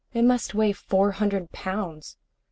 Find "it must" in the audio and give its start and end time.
0.15-0.55